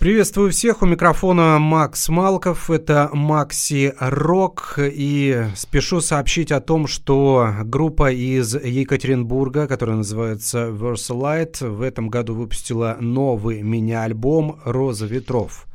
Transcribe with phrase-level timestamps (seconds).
[0.00, 7.50] Приветствую всех, у микрофона Макс Малков, это Макси Рок, и спешу сообщить о том, что
[7.64, 15.66] группа из Екатеринбурга, которая называется Versalite, в этом году выпустила новый мини-альбом «Роза ветров».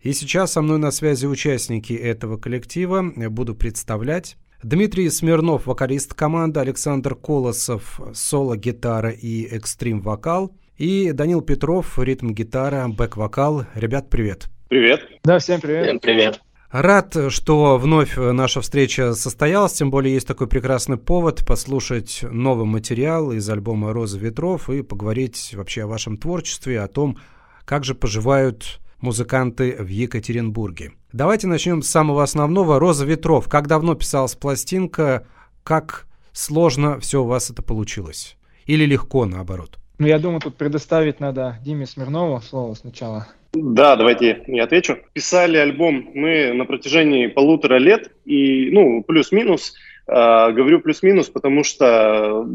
[0.00, 4.38] И сейчас со мной на связи участники этого коллектива, буду представлять.
[4.60, 13.66] Дмитрий Смирнов, вокалист команды, Александр Колосов, соло-гитара и экстрим-вокал– и Данил Петров, ритм-гитара, бэк-вокал.
[13.74, 14.48] Ребят, привет.
[14.68, 15.00] Привет.
[15.24, 15.84] Да, всем привет.
[15.84, 16.40] Всем привет.
[16.70, 23.32] Рад, что вновь наша встреча состоялась, тем более есть такой прекрасный повод послушать новый материал
[23.32, 27.18] из альбома «Роза ветров» и поговорить вообще о вашем творчестве, о том,
[27.64, 30.92] как же поживают музыканты в Екатеринбурге.
[31.12, 32.78] Давайте начнем с самого основного.
[32.78, 33.48] «Роза ветров».
[33.48, 35.26] Как давно писалась пластинка?
[35.64, 38.36] Как сложно все у вас это получилось?
[38.66, 39.78] Или легко, наоборот?
[39.98, 43.26] Ну, я думаю, тут предоставить надо Диме Смирнову слово сначала.
[43.52, 44.98] Да, давайте я отвечу.
[45.12, 49.74] Писали альбом мы на протяжении полутора лет, и, ну, плюс-минус,
[50.06, 52.46] э, говорю плюс-минус, потому что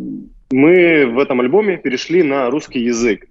[0.52, 3.28] мы в этом альбоме перешли на русский язык.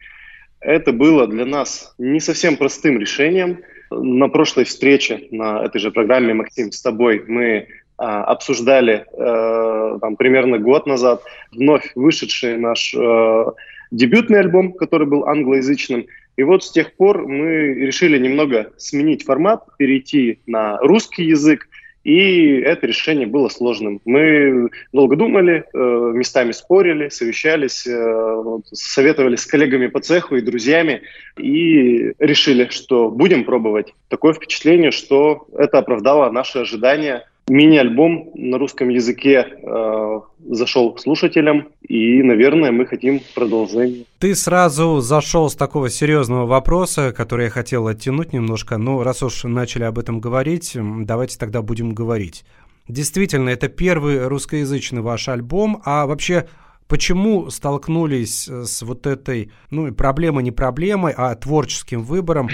[0.61, 3.61] Это было для нас не совсем простым решением.
[3.91, 7.67] На прошлой встрече на этой же программе, Максим, с тобой мы
[7.99, 13.45] а, обсуждали э, там, примерно год назад вновь вышедший наш э,
[13.93, 16.07] дебютный альбом, который был англоязычным.
[16.37, 21.69] И вот с тех пор мы решили немного сменить формат, перейти на русский язык,
[22.05, 24.01] и это решение было сложным.
[24.05, 25.79] Мы долго думали, э,
[26.15, 31.03] местами спорили, совещались, э, советовали с коллегами по цеху и друзьями,
[31.39, 33.95] и решили, что будем пробовать.
[34.09, 42.23] Такое впечатление, что это оправдало наши ожидания– Мини-альбом на русском языке э, зашел слушателям, и,
[42.23, 44.05] наверное, мы хотим продолжения.
[44.21, 49.43] Ты сразу зашел с такого серьезного вопроса, который я хотел оттянуть немножко, но раз уж
[49.45, 52.45] начали об этом говорить, давайте тогда будем говорить.
[52.87, 56.49] Действительно, это первый русскоязычный ваш альбом, а вообще
[56.87, 62.49] почему столкнулись с вот этой, ну, проблемой не проблемой, а творческим выбором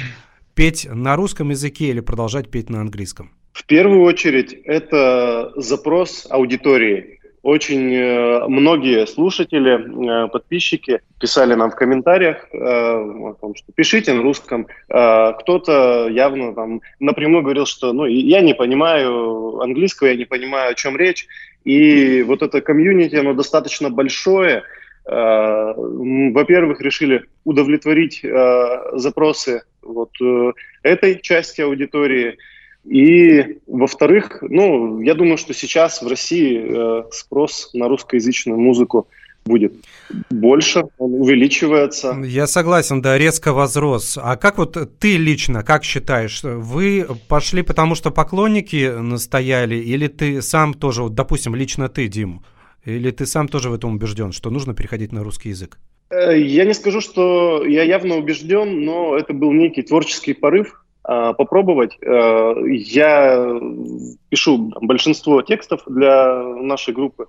[0.55, 3.33] петь на русском языке или продолжать петь на английском?
[3.53, 7.19] В первую очередь это запрос аудитории.
[7.43, 14.13] Очень э, многие слушатели, э, подписчики писали нам в комментариях э, о том, что пишите
[14.13, 14.67] на русском.
[14.87, 20.75] Кто-то явно там напрямую говорил, что ну, я не понимаю английского, я не понимаю, о
[20.75, 21.27] чем речь.
[21.65, 24.65] И вот это комьюнити, оно достаточно большое.
[25.05, 28.23] Во-первых, решили удовлетворить
[28.93, 30.11] запросы вот
[30.83, 32.37] этой части аудитории–
[32.89, 39.09] и, во-вторых, ну, я думаю, что сейчас в России э, спрос на русскоязычную музыку
[39.45, 39.75] будет
[40.31, 42.17] больше, он увеличивается.
[42.25, 44.19] Я согласен, да, резко возрос.
[44.21, 50.41] А как вот ты лично, как считаешь, вы пошли потому, что поклонники настояли, или ты
[50.43, 52.43] сам тоже, вот, допустим, лично ты, Дим,
[52.85, 55.79] или ты сам тоже в этом убежден, что нужно переходить на русский язык?
[56.11, 60.85] Э, я не скажу, что я явно убежден, но это был некий творческий порыв,
[61.33, 61.97] попробовать.
[62.03, 63.59] Э, я
[64.29, 67.27] пишу большинство текстов для нашей группы,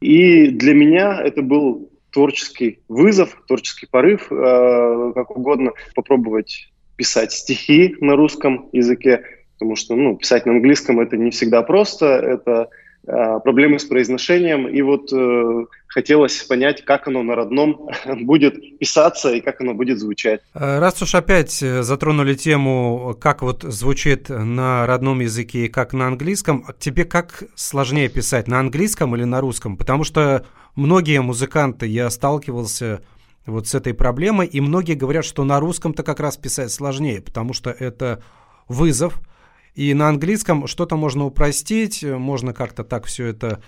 [0.00, 7.96] и для меня это был творческий вызов, творческий порыв, э, как угодно, попробовать писать стихи
[8.00, 9.24] на русском языке,
[9.54, 14.68] потому что ну, писать на английском это не всегда просто, это Э, проблемы с произношением,
[14.68, 17.88] и вот э, хотелось понять, как оно на родном
[18.22, 20.40] будет писаться и как оно будет звучать.
[20.54, 25.92] Э, раз уж опять э, затронули тему, как вот звучит на родном языке и как
[25.92, 29.76] на английском, тебе как сложнее писать, на английском или на русском?
[29.76, 30.44] Потому что
[30.76, 33.02] многие музыканты, я сталкивался
[33.46, 37.52] вот с этой проблемой, и многие говорят, что на русском-то как раз писать сложнее, потому
[37.52, 38.22] что это
[38.68, 39.20] вызов–
[39.74, 43.62] и на английском что-то можно упростить, можно как-то так все это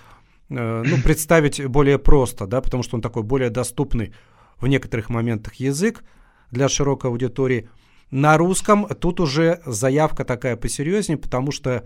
[0.50, 4.12] э, ну, представить более просто, да, потому что он такой более доступный
[4.58, 6.04] в некоторых моментах язык
[6.50, 7.68] для широкой аудитории.
[8.10, 11.84] На русском тут уже заявка такая посерьезнее, потому что,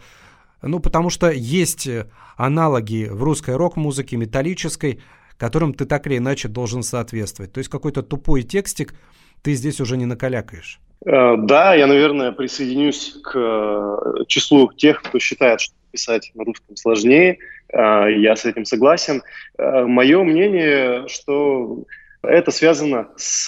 [0.62, 1.88] ну, потому что есть
[2.36, 5.00] аналоги в русской рок-музыке, металлической,
[5.36, 7.52] которым ты так или иначе должен соответствовать.
[7.52, 8.94] То есть какой-то тупой текстик
[9.42, 10.80] ты здесь уже не накалякаешь.
[11.06, 16.76] Э, да, я, наверное, присоединюсь к э, числу тех, кто считает, что писать на русском
[16.76, 17.38] сложнее.
[17.72, 19.22] Э, я с этим согласен.
[19.58, 21.84] Мое мнение, что
[22.22, 23.46] это связано с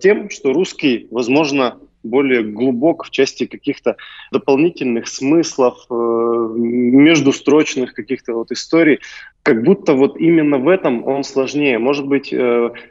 [0.00, 3.96] тем, что русский, возможно, более глубок в части каких-то
[4.30, 9.00] дополнительных смыслов, междустрочных каких-то вот историй.
[9.42, 11.78] Как будто вот именно в этом он сложнее.
[11.78, 12.32] Может быть,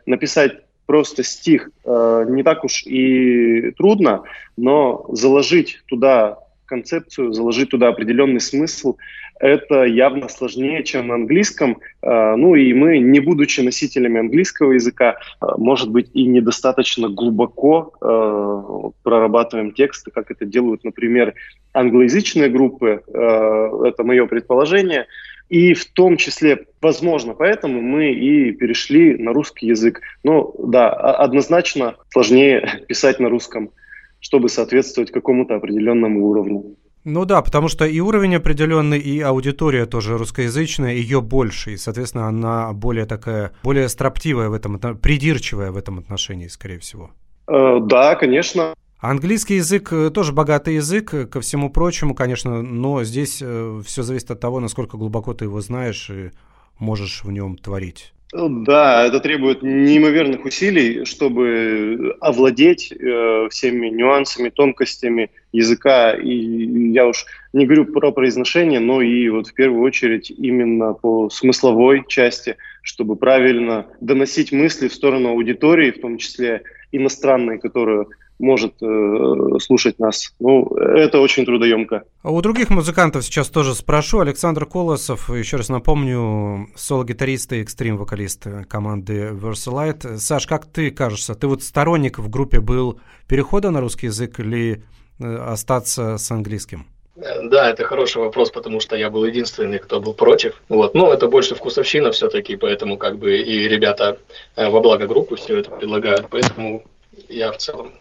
[0.08, 4.24] написать просто стих э, не так уж и трудно,
[4.58, 8.98] но заложить туда концепцию, заложить туда определенный смысл,
[9.40, 11.80] это явно сложнее, чем на английском.
[12.02, 17.94] Э, ну и мы, не будучи носителями английского языка, э, может быть, и недостаточно глубоко
[18.02, 21.34] э, прорабатываем тексты, как это делают, например,
[21.74, 23.04] англоязычные группы.
[23.08, 25.08] Э, это мое предположение.
[25.50, 30.02] И в том числе, возможно, поэтому мы и перешли на русский язык.
[30.24, 33.72] Но да, однозначно сложнее писать на русском,
[34.20, 36.76] чтобы соответствовать какому-то определенному уровню.
[37.04, 42.28] Ну да, потому что и уровень определенный, и аудитория тоже русскоязычная, ее больше, и, соответственно,
[42.28, 47.12] она более такая, более строптивая в этом, придирчивая в этом отношении, скорее всего.
[47.48, 48.74] Э, да, конечно.
[49.04, 54.02] Английский язык э, тоже богатый язык, э, ко всему прочему, конечно, но здесь э, все
[54.02, 56.32] зависит от того, насколько глубоко ты его знаешь и
[56.80, 58.14] можешь в нем творить.
[58.32, 66.14] Да, это требует неимоверных усилий, чтобы овладеть э, всеми нюансами, тонкостями языка.
[66.14, 71.30] И я уж не говорю про произношение, но и вот в первую очередь именно по
[71.30, 76.64] смысловой части, чтобы правильно доносить мысли в сторону аудитории, в том числе
[76.94, 78.08] иностранной, которую
[78.40, 80.34] может э, слушать нас.
[80.40, 82.04] Ну, это очень трудоемко.
[82.22, 84.20] А у других музыкантов сейчас тоже спрошу.
[84.20, 90.18] Александр Колосов, еще раз напомню, соло-гитарист и экстрим-вокалист команды Versalite.
[90.18, 94.84] Саш, как ты кажешься, ты вот сторонник в группе был перехода на русский язык или
[95.20, 96.88] э, остаться с английским?
[97.16, 100.62] Да, это хороший вопрос, потому что я был единственный, кто был против.
[100.68, 100.96] Вот.
[100.96, 104.18] Но это больше вкусовщина все-таки, поэтому как бы и ребята
[104.56, 106.28] э, во благо группы все это предлагают.
[106.30, 106.84] Поэтому
[107.30, 107.92] я в целом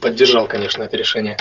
[0.00, 1.36] поддержал, конечно, это решение.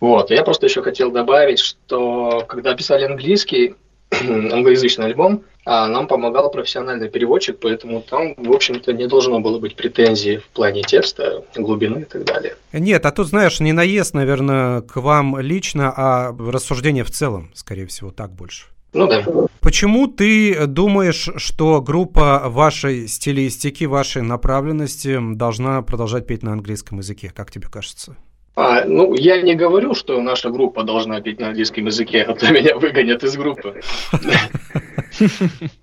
[0.00, 0.30] Вот.
[0.30, 3.74] Я просто еще хотел добавить, что когда писали английский,
[4.10, 9.76] англоязычный альбом, а нам помогал профессиональный переводчик, поэтому там, в общем-то, не должно было быть
[9.76, 12.56] претензий в плане текста, глубины и так далее.
[12.72, 17.86] Нет, а тут, знаешь, не наезд, наверное, к вам лично, а рассуждение в целом, скорее
[17.86, 18.68] всего, так больше.
[18.94, 19.22] Ну да.
[19.60, 27.32] Почему ты думаешь, что группа вашей стилистики, вашей направленности должна продолжать петь на английском языке?
[27.34, 28.16] Как тебе кажется?
[28.60, 32.52] А, ну, я не говорю, что наша группа должна петь на английском языке, а то
[32.52, 33.80] меня выгонят из группы.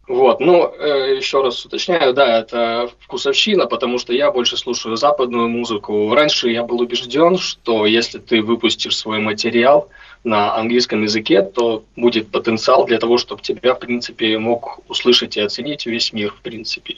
[0.07, 5.49] Вот, ну, э, еще раз уточняю, да, это вкусовщина, потому что я больше слушаю западную
[5.49, 6.13] музыку.
[6.13, 9.89] Раньше я был убежден, что если ты выпустишь свой материал
[10.23, 15.41] на английском языке, то будет потенциал для того, чтобы тебя, в принципе, мог услышать и
[15.41, 16.97] оценить весь мир, в принципе.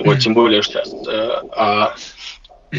[0.00, 1.94] Вот, тем более сейчас э, а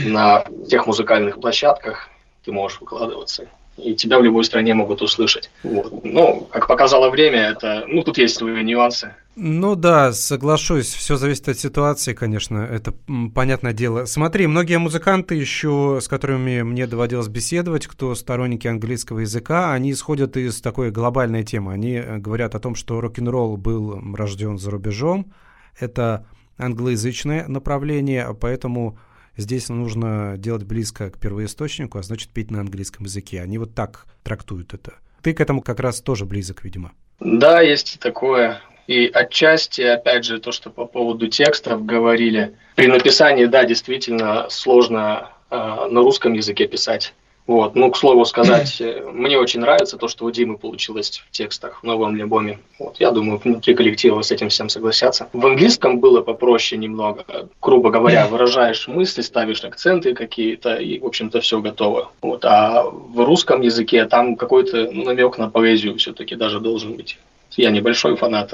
[0.05, 2.09] на тех музыкальных площадках
[2.43, 3.47] ты можешь выкладываться
[3.77, 5.49] и тебя в любой стране могут услышать.
[5.63, 6.03] Вот.
[6.03, 9.13] Ну, как показало время, это, ну, тут есть свои нюансы.
[9.35, 12.93] Ну да, соглашусь, все зависит от ситуации, конечно, это
[13.33, 14.05] понятное дело.
[14.05, 20.37] Смотри, многие музыканты еще, с которыми мне доводилось беседовать, кто сторонники английского языка, они исходят
[20.37, 21.73] из такой глобальной темы.
[21.73, 25.33] Они э, говорят о том, что рок-н-ролл был рожден за рубежом,
[25.77, 26.25] это
[26.57, 28.97] англоязычное направление, поэтому
[29.37, 33.41] здесь нужно делать близко к первоисточнику, а значит петь на английском языке.
[33.41, 34.95] Они вот так трактуют это.
[35.21, 36.91] Ты к этому как раз тоже близок, видимо.
[37.19, 38.61] Да, есть такое.
[38.87, 42.55] И отчасти, опять же, то, что по поводу текстов говорили.
[42.75, 47.13] При написании, да, действительно сложно э, на русском языке писать.
[47.47, 47.75] Вот.
[47.75, 51.81] Ну, к слову сказать, э, мне очень нравится то, что у Димы получилось в текстах
[51.81, 52.59] в новом альбоме.
[52.79, 52.99] Вот.
[52.99, 55.29] Я думаю, внутри коллектива с этим всем согласятся.
[55.31, 57.25] В английском было попроще немного.
[57.61, 62.11] Грубо говоря, выражаешь мысли, ставишь акценты какие-то, и, в общем-то, все готово.
[62.21, 62.43] Вот.
[62.45, 67.19] А в русском языке там какой-то намек на поэзию все-таки даже должен быть.
[67.51, 68.53] Я небольшой фанат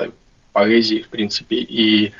[0.51, 2.11] поэзии, в принципе, и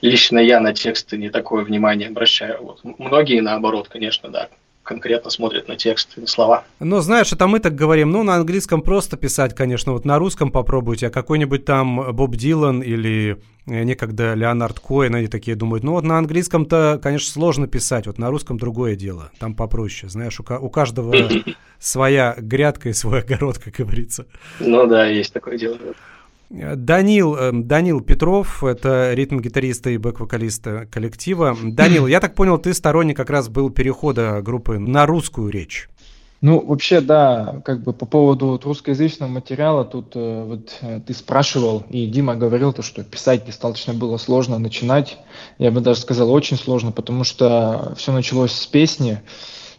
[0.00, 2.62] лично я на тексты не такое внимание обращаю.
[2.62, 2.80] Вот.
[2.98, 4.48] Многие, наоборот, конечно, да,
[4.90, 6.64] конкретно смотрят на текст и на слова.
[6.80, 8.10] Ну, знаешь, это мы так говорим.
[8.10, 9.92] Ну, на английском просто писать, конечно.
[9.92, 15.28] Вот на русском попробуйте, а какой-нибудь там Боб Дилан или э, некогда Леонард Коэн, они
[15.28, 19.54] такие думают, ну вот на английском-то, конечно, сложно писать, вот на русском другое дело, там
[19.54, 21.14] попроще, знаешь, у, у каждого
[21.78, 24.26] своя грядка и свой огород, как говорится.
[24.58, 25.78] Ну да, есть такое дело.
[26.50, 31.56] Данил, э, Данил Петров, это ритм-гитарист и бэк-вокалист коллектива.
[31.62, 35.88] Данил, я так понял, ты сторонник как раз был перехода группы на русскую речь.
[36.40, 41.12] Ну, вообще, да, как бы по поводу вот русскоязычного материала, тут э, вот э, ты
[41.12, 45.18] спрашивал, и Дима говорил, то, что писать достаточно было сложно начинать.
[45.58, 49.20] Я бы даже сказал, очень сложно, потому что все началось с песни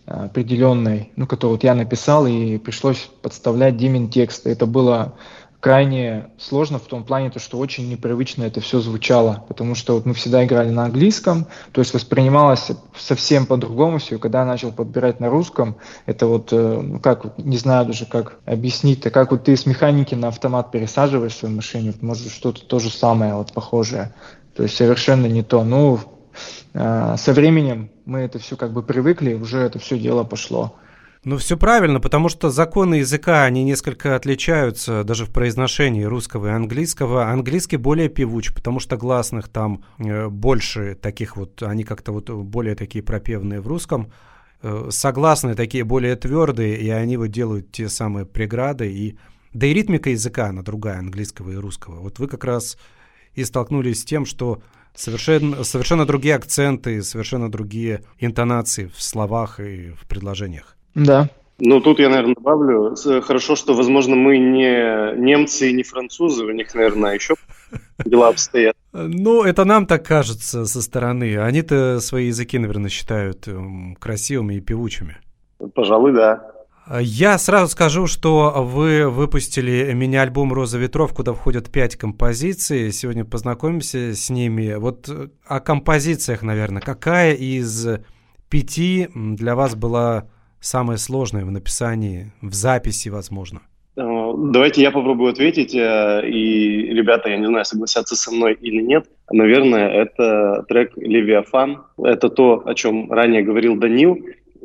[0.05, 4.45] э, определенной, ну, которую вот я написал, и пришлось подставлять Димин текст.
[4.45, 5.15] Это было
[5.61, 10.05] крайне сложно в том плане, то, что очень непривычно это все звучало, потому что вот
[10.07, 15.19] мы всегда играли на английском, то есть воспринималось совсем по-другому все, когда я начал подбирать
[15.19, 15.77] на русском,
[16.07, 19.67] это вот, э, ну как, не знаю даже как объяснить, то как вот ты с
[19.67, 24.15] механики на автомат пересаживаешь свою машину, может что-то то же самое, вот похожее,
[24.55, 25.63] то есть совершенно не то.
[25.63, 25.99] Ну,
[26.73, 30.73] э, со временем мы это все как бы привыкли, уже это все дело пошло.
[31.23, 36.49] Ну, все правильно, потому что законы языка, они несколько отличаются даже в произношении русского и
[36.49, 37.29] английского.
[37.29, 42.73] Английский более певуч, потому что гласных там э, больше таких вот, они как-то вот более
[42.73, 44.11] такие пропевные в русском.
[44.63, 48.91] Э, согласные такие более твердые, и они вот делают те самые преграды.
[48.91, 49.15] И...
[49.53, 51.99] Да и ритмика языка, она другая, английского и русского.
[51.99, 52.79] Вот вы как раз
[53.35, 54.63] и столкнулись с тем, что
[54.95, 60.77] совершенно, совершенно другие акценты, совершенно другие интонации в словах и в предложениях.
[60.95, 61.29] Да.
[61.63, 62.95] Ну, тут я, наверное, добавлю.
[63.21, 66.43] Хорошо, что, возможно, мы не немцы и не французы.
[66.43, 67.35] У них, наверное, еще
[68.03, 68.75] дела обстоят.
[68.93, 71.37] Ну, это нам так кажется со стороны.
[71.37, 75.17] Они-то свои языки, наверное, считают эм, красивыми и певучими.
[75.75, 76.51] Пожалуй, да.
[76.99, 82.91] Я сразу скажу, что вы выпустили мини-альбом «Роза ветров», куда входят пять композиций.
[82.91, 84.73] Сегодня познакомимся с ними.
[84.73, 85.09] Вот
[85.45, 86.81] о композициях, наверное.
[86.81, 87.87] Какая из
[88.49, 90.27] пяти для вас была
[90.61, 93.61] самое сложное в написании, в записи, возможно?
[93.97, 98.81] Э, давайте я попробую ответить, э, и ребята, я не знаю, согласятся со мной или
[98.81, 99.07] нет.
[99.29, 101.83] Наверное, это трек «Левиафан».
[101.97, 104.19] Это то, о чем ранее говорил Данил.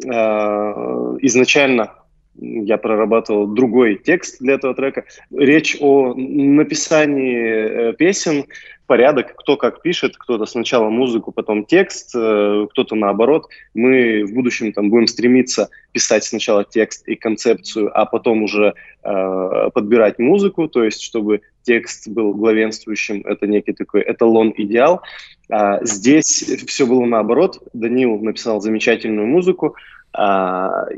[0.04, 1.92] Э, изначально
[2.38, 5.04] я прорабатывал другой текст для этого трека.
[5.30, 8.44] Речь о написании песен,
[8.86, 13.48] порядок, кто как пишет, кто-то сначала музыку, потом текст, э, кто-то наоборот.
[13.74, 19.70] Мы в будущем там будем стремиться писать сначала текст и концепцию, а потом уже э,
[19.74, 25.02] подбирать музыку, то есть чтобы текст был главенствующим, это некий такой эталон, идеал.
[25.50, 27.62] А здесь все было наоборот.
[27.72, 29.76] Данил написал замечательную музыку,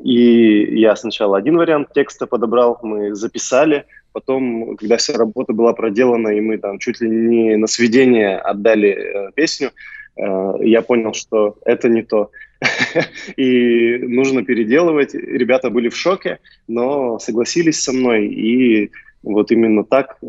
[0.02, 6.28] и я сначала один вариант текста подобрал, мы записали, Потом, когда вся работа была проделана,
[6.28, 9.70] и мы там чуть ли не на сведение отдали э, песню,
[10.16, 12.30] э, я понял, что это не то.
[13.36, 15.14] и нужно переделывать.
[15.14, 18.26] Ребята были в шоке, но согласились со мной.
[18.26, 18.90] И
[19.22, 20.26] вот именно так э,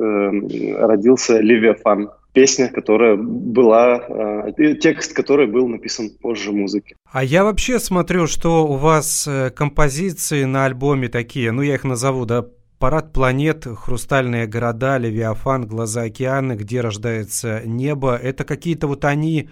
[0.78, 6.96] родился «Левиафан» песня, которая была, э, текст, который был написан позже музыки.
[7.12, 11.84] А я вообще смотрю, что у вас э, композиции на альбоме такие, ну я их
[11.84, 12.46] назову, да,
[12.78, 19.50] Парад планет, хрустальные города, Левиафан, глаза океана, где рождается небо, это какие-то вот они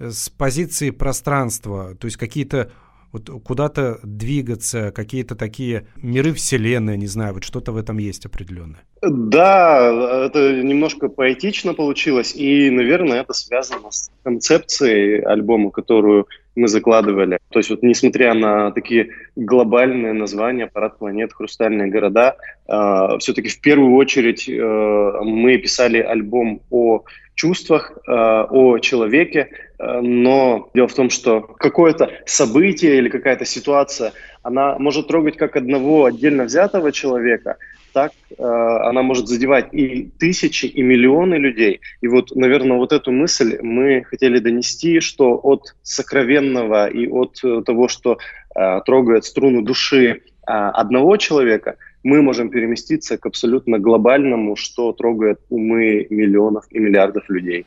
[0.00, 2.72] с позиции пространства, то есть какие-то
[3.14, 8.80] вот куда-то двигаться, какие-то такие миры Вселенной, не знаю, вот что-то в этом есть определенное.
[9.02, 17.38] Да, это немножко поэтично получилось, и, наверное, это связано с концепцией альбома, которую мы закладывали.
[17.50, 23.60] То есть вот несмотря на такие глобальные названия, парад планет, хрустальные города, э, все-таки в
[23.60, 27.04] первую очередь э, мы писали альбом о
[27.34, 34.12] чувствах, э, о человеке, но дело в том, что какое-то событие или какая-то ситуация,
[34.42, 37.56] она может трогать как одного отдельно взятого человека,
[37.94, 41.80] так э, она может задевать и тысячи, и миллионы людей.
[42.02, 47.62] И вот, наверное, вот эту мысль мы хотели донести, что от сокровенного и от э,
[47.64, 48.18] того, что
[48.54, 50.16] э, трогает струну души э,
[50.46, 57.64] одного человека, мы можем переместиться к абсолютно глобальному, что трогает умы миллионов и миллиардов людей.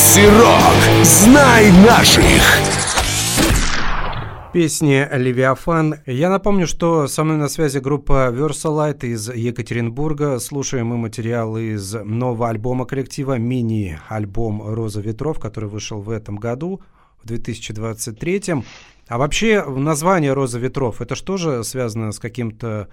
[0.00, 1.04] Макси Рок.
[1.04, 2.24] Знай наших.
[4.54, 5.96] Песни «Левиафан».
[6.06, 10.38] Я напомню, что со мной на связи группа Versalite из Екатеринбурга.
[10.38, 16.80] Слушаем мы материал из нового альбома коллектива, мини-альбом «Роза ветров», который вышел в этом году,
[17.22, 18.54] в 2023.
[19.06, 22.88] А вообще название «Роза ветров»— это что же связано с каким-то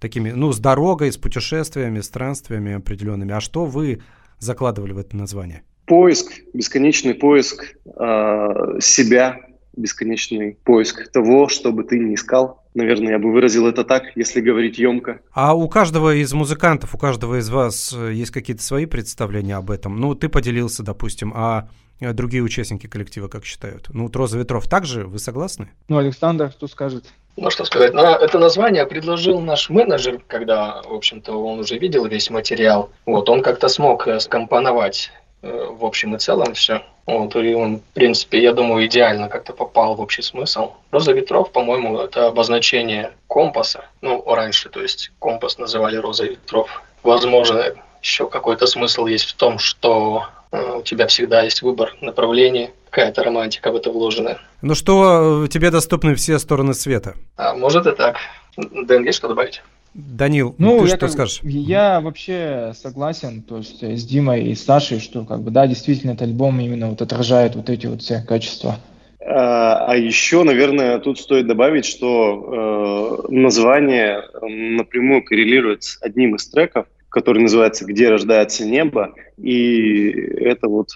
[0.00, 3.32] такими, ну, с дорогой, с путешествиями, странствиями определенными?
[3.32, 4.02] А что вы
[4.40, 5.62] закладывали в это название?
[5.88, 9.40] Поиск, бесконечный поиск э, себя,
[9.74, 12.62] бесконечный поиск того, что бы ты ни искал.
[12.74, 15.20] Наверное, я бы выразил это так, если говорить емко.
[15.32, 19.70] А у каждого из музыкантов, у каждого из вас э, есть какие-то свои представления об
[19.70, 19.98] этом?
[19.98, 21.68] Ну, ты поделился, допустим, а
[22.00, 23.88] другие участники коллектива как считают?
[23.92, 25.70] Ну, вот «Роза ветров» также, вы согласны?
[25.88, 27.06] Ну, Александр, что скажет?
[27.36, 32.04] Ну, что сказать, на это название предложил наш менеджер, когда, в общем-то, он уже видел
[32.06, 32.90] весь материал.
[33.06, 36.82] Вот, он как-то смог э, скомпоновать в общем и целом все.
[37.06, 40.72] Вот, и он, в принципе, я думаю, идеально как-то попал в общий смысл.
[40.90, 43.86] Роза ветров, по-моему, это обозначение компаса.
[44.02, 46.82] Ну, раньше, то есть, компас называли роза ветров.
[47.02, 47.64] Возможно,
[48.02, 53.24] еще какой-то смысл есть в том, что э, у тебя всегда есть выбор направлений, какая-то
[53.24, 54.38] романтика в это вложена.
[54.60, 57.14] Ну что, э, тебе доступны все стороны света?
[57.36, 58.16] А, может и так.
[58.56, 59.62] Есть что добавить?
[59.94, 61.40] Данил, ну, ты что как, скажешь?
[61.42, 66.28] Я вообще согласен, то есть с Димой и Сашей, что как бы да, действительно этот
[66.28, 68.78] альбом именно вот отражает вот эти вот все качества.
[69.20, 76.48] А, а еще, наверное, тут стоит добавить, что э, название напрямую коррелирует с одним из
[76.48, 80.90] треков, который называется «Где рождается небо», и это вот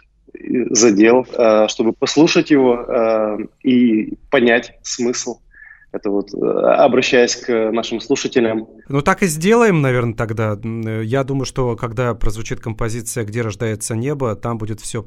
[0.71, 5.39] задел, э, чтобы послушать его э, и понять смысл
[5.93, 8.67] это вот э, обращаясь к нашим слушателям.
[8.89, 10.59] Ну так и сделаем, наверное, тогда.
[10.65, 15.07] Я думаю, что когда прозвучит композиция «Где рождается небо», там будет все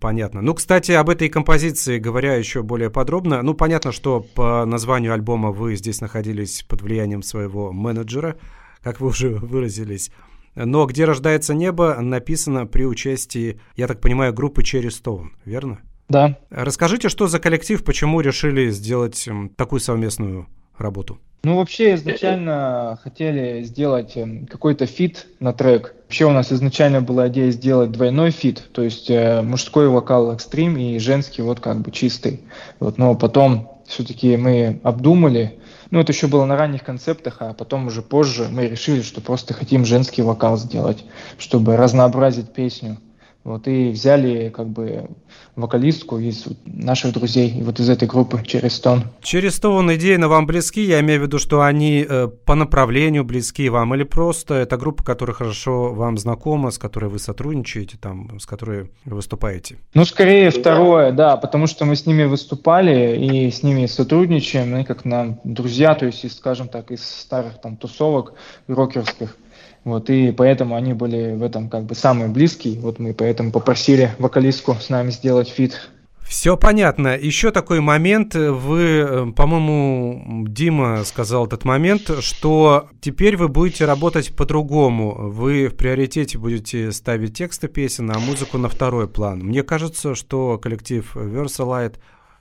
[0.00, 0.40] понятно.
[0.40, 5.50] Ну, кстати, об этой композиции, говоря еще более подробно, ну, понятно, что по названию альбома
[5.50, 8.36] вы здесь находились под влиянием своего менеджера,
[8.82, 10.10] как вы уже выразились.
[10.54, 15.80] Но «Где рождается небо» написано при участии, я так понимаю, группы Cherry Stone, верно?
[16.08, 16.38] Да.
[16.50, 21.18] Расскажите, что за коллектив, почему решили сделать такую совместную работу?
[21.44, 25.92] Ну, вообще, изначально хотели сделать эм, какой-то feat на трек.
[26.04, 30.76] Вообще у нас изначально была идея сделать двойной feat, то есть э, мужской вокал экстрим
[30.76, 32.42] и женский вот как бы чистый.
[32.78, 35.58] Вот, но потом все-таки мы обдумали,
[35.90, 39.52] ну, это еще было на ранних концептах, а потом уже позже мы решили, что просто
[39.52, 41.04] хотим женский вокал сделать,
[41.38, 42.98] чтобы разнообразить песню.
[43.44, 45.10] Вот, и взяли как бы
[45.56, 49.04] вокалистку из наших друзей, и вот из этой группы «Через Тон».
[49.20, 50.80] «Через Тон» идейно вам близки?
[50.80, 55.02] Я имею в виду, что они э, по направлению близки вам, или просто это группа,
[55.02, 59.78] которая хорошо вам знакома, с которой вы сотрудничаете, там, с которой вы выступаете?
[59.94, 64.84] Ну, скорее второе, да, потому что мы с ними выступали и с ними сотрудничаем, они
[64.84, 68.34] как нам друзья, то есть, скажем так, из старых там тусовок
[68.68, 69.36] рокерских.
[69.84, 72.78] Вот, и поэтому они были в этом как бы самые близкие.
[72.80, 75.90] Вот мы поэтому попросили вокалистку с нами сделать feat.
[76.32, 77.16] Все понятно.
[77.18, 78.34] Еще такой момент.
[78.34, 85.30] Вы, э, по-моему, Дима сказал этот момент, что теперь вы будете работать по-другому.
[85.30, 89.40] Вы в приоритете будете ставить тексты песен, а музыку на второй план.
[89.40, 91.96] Мне кажется, что коллектив Versallite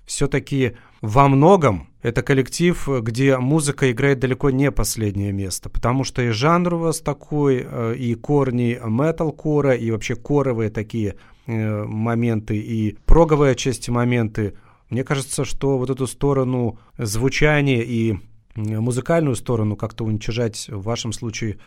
[0.06, 6.29] все-таки во многом это коллектив, где музыка играет далеко не последнее место, потому что и
[6.29, 12.97] жанр у вас такой, э, и корни метал-кора, и вообще коровые такие э, моменты, и
[13.05, 14.55] проговые части моменты.
[14.89, 18.17] Мне кажется, что вот эту сторону звучания и
[18.55, 21.59] музыкальную сторону как-то уничижать в вашем случае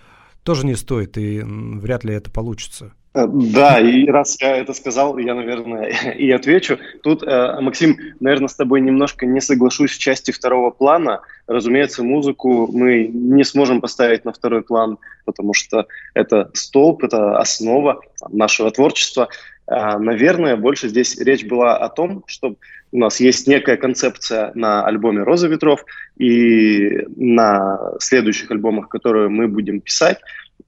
[0.42, 2.92] тоже не стоит, и вряд ли это получится.
[3.14, 5.84] Да, и раз я это сказал, я, наверное,
[6.18, 6.78] и отвечу.
[7.04, 11.20] Тут, э, Максим, наверное, с тобой немножко не соглашусь в части второго плана.
[11.46, 18.00] Разумеется, музыку мы не сможем поставить на второй план, потому что это столб, это основа
[18.30, 19.28] нашего творчества.
[19.68, 22.56] Э, наверное, больше здесь речь была о том, что
[22.90, 25.84] у нас есть некая концепция на альбоме «Роза ветров»,
[26.16, 30.18] и на следующих альбомах, которые мы будем писать,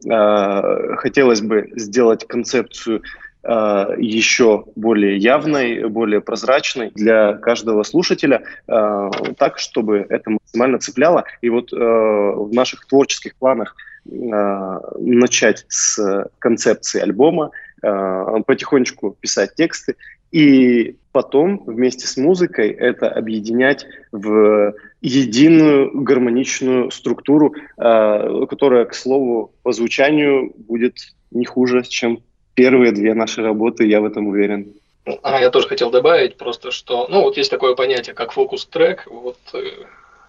[0.03, 3.03] хотелось бы сделать концепцию
[3.43, 11.25] э, еще более явной, более прозрачной для каждого слушателя, э, так, чтобы это максимально цепляло.
[11.41, 19.97] И вот в наших творческих планах начать с концепции альбома, потихонечку писать тексты,
[20.33, 29.53] и потом вместе с музыкой это объединять в единую гармоничную структуру, э, которая, к слову,
[29.63, 30.97] по звучанию будет
[31.31, 32.21] не хуже, чем
[32.55, 34.75] первые две наши работы, я в этом уверен.
[35.23, 39.39] А, я тоже хотел добавить просто, что, ну, вот есть такое понятие, как фокус-трек, вот
[39.55, 39.61] э,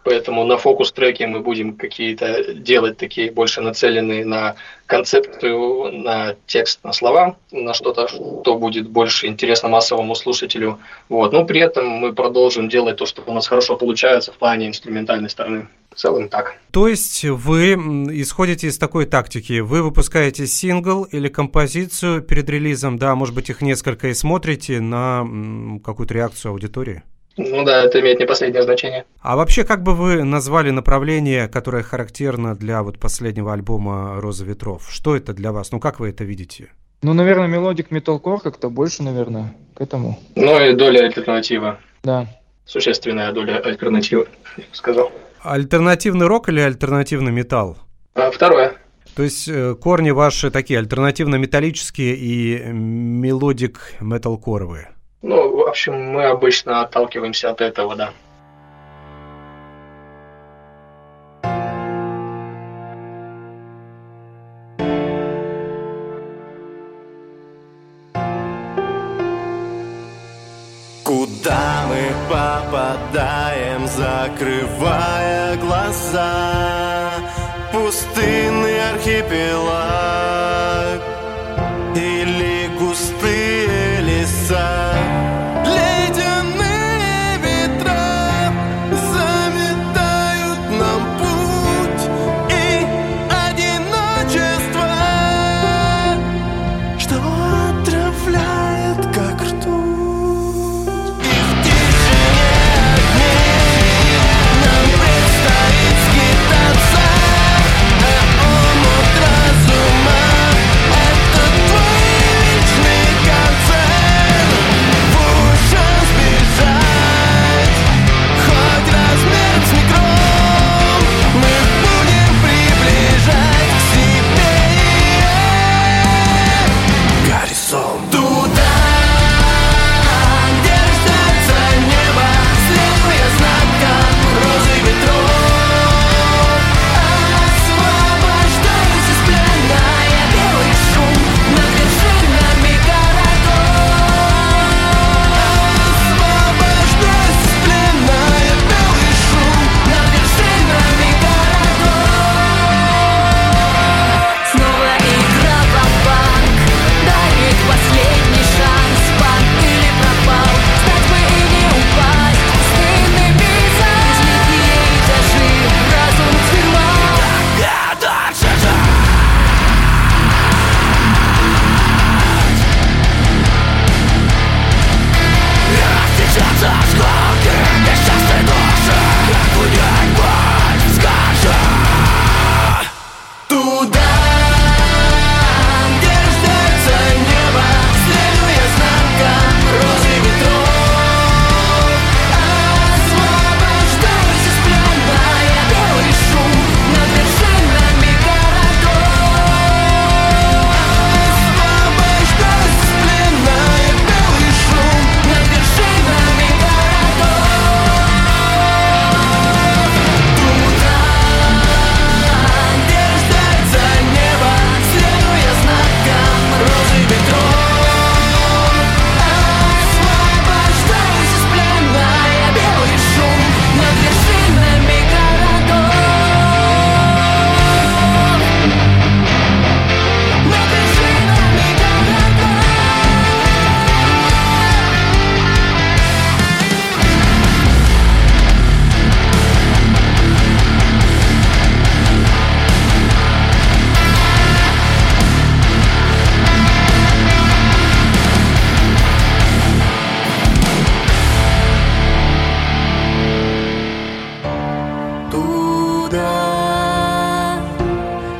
[0.08, 6.94] Поэтому на фокус-треке мы будем какие-то делать такие больше нацеленные на концепцию, на текст, на
[6.94, 10.80] слова, на что-то, что будет больше интересно массовому слушателю.
[11.10, 11.34] Вот.
[11.34, 15.30] Но при этом мы продолжим делать то, что у нас хорошо получается в плане инструментальной
[15.30, 15.68] стороны.
[15.92, 16.56] В целом так.
[16.72, 17.74] То есть вы
[18.22, 19.60] исходите из такой тактики.
[19.60, 25.28] Вы выпускаете сингл или композицию перед релизом, да, может быть, их несколько, и смотрите на
[25.84, 27.04] какую-то реакцию аудитории?
[27.38, 29.06] Ну да, это имеет не последнее значение.
[29.22, 34.88] А вообще, как бы вы назвали направление, которое характерно для вот последнего альбома «Роза ветров»?
[34.90, 35.72] Что это для вас?
[35.72, 36.70] Ну, как вы это видите?
[37.04, 40.20] Ну, наверное, melodic metalcore как-то больше, наверное, к этому.
[40.36, 41.80] Ну и доля альтернатива.
[42.04, 42.28] Да.
[42.66, 45.12] Существенная доля альтернативы, я бы сказал.
[45.42, 47.78] Альтернативный рок или альтернативный металл?
[48.16, 48.74] А, второе.
[49.16, 54.90] То есть э, корни ваши такие альтернативно-металлические и melodic металкоровые?
[55.22, 58.14] Ну, в общем, мы обычно отталкиваемся от этого, да.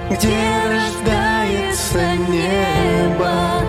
[0.10, 0.38] где
[0.70, 3.62] рождается небо,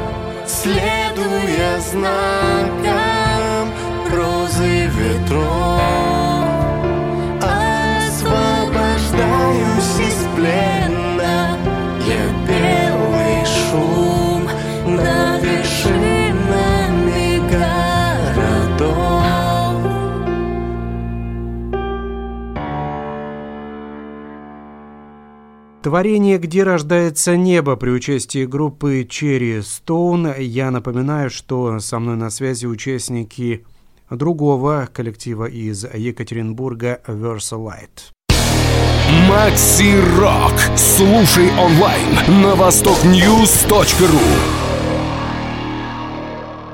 [0.47, 2.88] следуя знакам.
[25.89, 30.43] Творение «Где рождается небо» при участии группы Cherry Stone.
[30.43, 33.65] Я напоминаю, что со мной на связи участники
[34.11, 38.13] другого коллектива из Екатеринбурга Versalight.
[39.31, 40.53] Макси Рок.
[40.77, 44.78] Слушай онлайн на востокньюз.ру.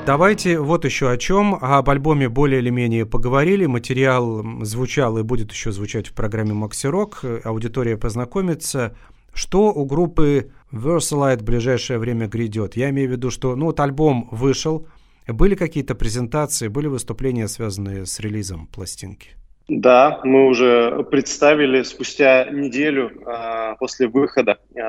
[0.06, 1.54] Давайте вот еще о чем.
[1.54, 3.64] Об альбоме более или менее поговорили.
[3.64, 7.22] Материал звучал и будет еще звучать в программе Макси Рок.
[7.42, 8.94] Аудитория познакомится.
[9.32, 12.76] Что у группы Versalite в ближайшее время грядет?
[12.76, 14.86] Я имею в виду, что ну вот альбом вышел,
[15.26, 19.30] были какие-то презентации, были выступления, связанные с релизом пластинки?
[19.68, 24.80] Да, мы уже представили спустя неделю э, после выхода э,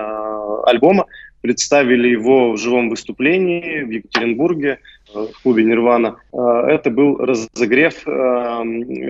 [0.66, 1.06] альбома,
[1.42, 4.80] представили его в живом выступлении в Екатеринбурге
[5.16, 6.18] в клубе «Нирвана».
[6.34, 8.64] А, это был разогрев а,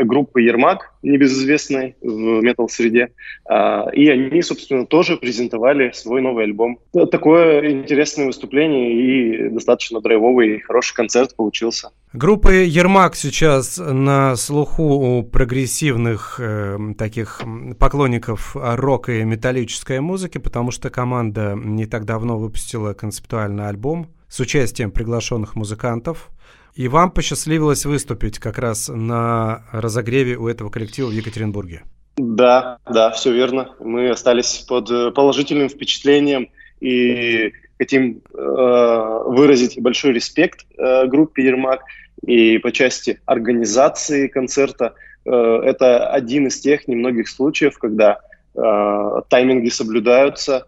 [0.04, 3.10] группы «Ермак», небезызвестной в метал-среде.
[3.48, 6.80] А, и они, собственно, тоже презентовали свой новый альбом.
[7.12, 11.90] Такое интересное выступление и достаточно драйвовый хороший концерт получился.
[12.14, 17.42] Группа «Ермак» сейчас на слуху у прогрессивных э, таких
[17.78, 24.40] поклонников рока и металлической музыки, потому что команда не так давно выпустила концептуальный альбом с
[24.40, 26.30] участием приглашенных музыкантов.
[26.76, 31.84] И вам посчастливилось выступить как раз на разогреве у этого коллектива в Екатеринбурге.
[32.18, 33.76] Да, да, все верно.
[33.80, 41.82] Мы остались под э, положительным впечатлением и хотим э, выразить большой респект э, группе Ермак
[42.26, 44.96] и по части организации концерта.
[45.26, 48.20] Э, это один из тех немногих случаев, когда
[48.54, 50.68] э, тайминги соблюдаются,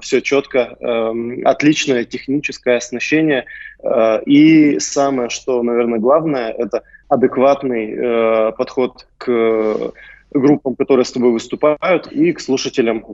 [0.00, 3.44] все четко, эм, отличное техническое оснащение.
[3.82, 9.92] Э, и самое, что, наверное, главное, это адекватный э, подход к
[10.30, 13.04] группам, которые с тобой выступают, и к слушателям.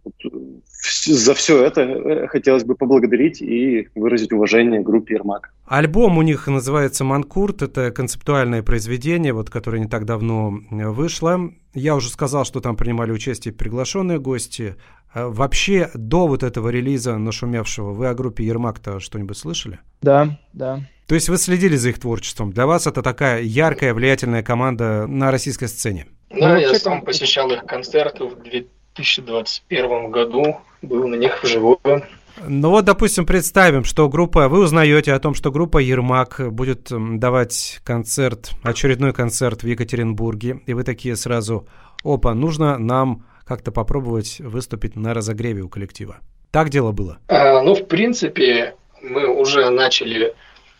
[1.06, 5.52] За все это хотелось бы поблагодарить и выразить уважение группе Ермак.
[5.66, 7.62] Альбом у них называется «Манкурт».
[7.62, 11.50] Это концептуальное произведение, вот, которое не так давно вышло.
[11.74, 14.76] Я уже сказал, что там принимали участие приглашенные гости.
[15.14, 19.78] Вообще, до вот этого релиза нашумевшего, вы о группе Ермак-то что-нибудь слышали?
[20.02, 20.80] Да, да.
[21.06, 22.52] То есть вы следили за их творчеством.
[22.52, 26.06] Для вас это такая яркая, влиятельная команда на российской сцене?
[26.30, 32.02] Да, ну, я сам посещал их концерты в 2021 году, был на них вживую.
[32.46, 37.80] Ну вот, допустим, представим, что группа, вы узнаете о том, что группа Ермак будет давать
[37.82, 41.66] концерт, очередной концерт в Екатеринбурге, и вы такие сразу,
[42.04, 46.18] опа, нужно нам как-то попробовать выступить на разогреве у коллектива.
[46.50, 47.18] Так дело было?
[47.28, 50.34] А, ну, в принципе, мы уже начали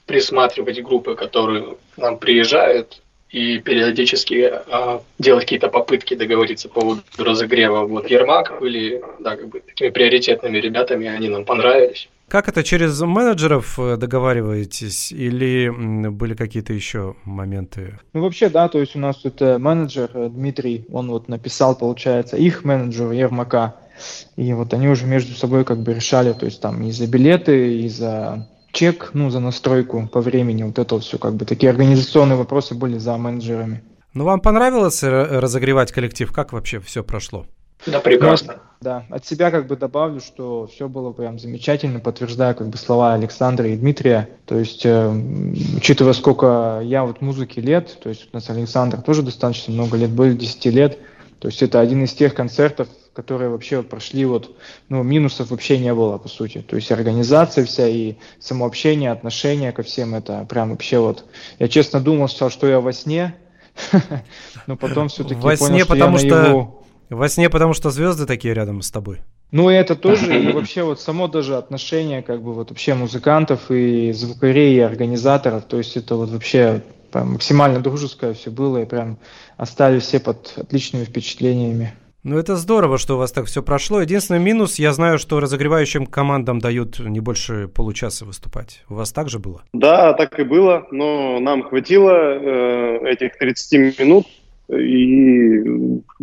[0.04, 7.02] присматривать группы, которые к нам приезжают, и периодически а, делать какие-то попытки договориться по поводу
[7.18, 7.84] разогрева.
[7.86, 12.08] Вот Ермак были да, как бы такими приоритетными ребятами, они нам понравились.
[12.28, 15.68] Как это, через менеджеров э, договариваетесь или
[16.10, 18.00] были какие-то еще моменты?
[18.14, 22.36] Ну, вообще, да, то есть у нас тут менеджер э, Дмитрий, он вот написал, получается,
[22.36, 23.76] их менеджеру Ермака,
[24.36, 27.78] и вот они уже между собой как бы решали, то есть там и за билеты,
[27.78, 32.36] и за чек, ну, за настройку по времени, вот это все как бы такие организационные
[32.36, 33.82] вопросы были за менеджерами.
[34.12, 36.30] Ну, вам понравилось разогревать коллектив?
[36.32, 37.46] Как вообще все прошло?
[37.86, 38.54] Да, прекрасно.
[38.54, 42.76] Ну, да, от себя как бы добавлю, что все было прям замечательно, подтверждаю как бы
[42.76, 44.28] слова Александра и Дмитрия.
[44.44, 45.12] То есть, э,
[45.76, 50.10] учитывая, сколько я вот музыки лет, то есть у нас Александр тоже достаточно много лет,
[50.10, 50.98] более 10 лет,
[51.38, 54.56] то есть это один из тех концертов, которые вообще прошли вот,
[54.88, 56.58] ну, минусов вообще не было, по сути.
[56.66, 61.24] То есть организация вся и самообщение, отношение ко всем, это прям вообще вот...
[61.58, 63.34] Я честно думал, что, что я во сне,
[64.66, 66.86] но потом все-таки понял, сне, что потому я наяву.
[67.08, 69.20] Во сне, потому что звезды такие рядом с тобой.
[69.52, 73.70] Ну, и это тоже, и вообще вот само даже отношение, как бы вот вообще музыкантов
[73.70, 78.86] и звукарей, и организаторов, то есть это вот вообще прям максимально дружеское все было, и
[78.86, 79.18] прям
[79.56, 81.92] остались все под отличными впечатлениями.
[82.22, 84.00] Ну, это здорово, что у вас так все прошло.
[84.00, 88.82] Единственный минус, я знаю, что разогревающим командам дают не больше получаса выступать.
[88.88, 89.62] У вас так же было?
[89.72, 94.26] Да, так и было, но нам хватило э, этих 30 минут,
[94.68, 95.62] и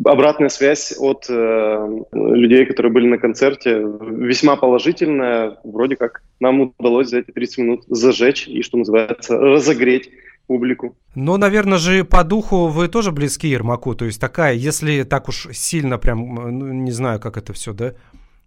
[0.04, 5.58] обратная связь от э, людей, которые были на концерте, весьма положительная.
[5.64, 10.10] Вроде как нам удалось за эти 30 минут зажечь и, что называется, разогреть
[10.48, 10.96] публику.
[11.16, 13.96] Ну, наверное же, по духу вы тоже близки Ермаку.
[13.96, 17.94] То есть такая, если так уж сильно прям, ну, не знаю, как это все, да,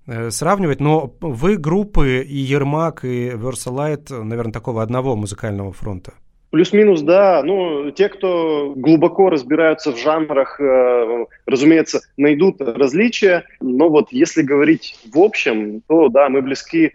[0.06, 6.12] э, сравнивать, но вы группы и Ермак, и Versalite, наверное, такого одного музыкального фронта.
[6.50, 7.42] Плюс-минус, да.
[7.42, 13.44] Ну, те, кто глубоко разбираются в жанрах, э, разумеется, найдут различия.
[13.60, 16.92] Но вот если говорить в общем, то да, мы близки